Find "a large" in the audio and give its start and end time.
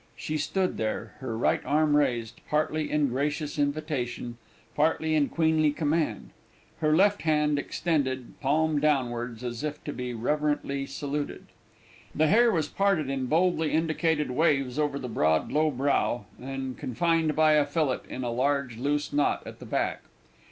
18.23-18.77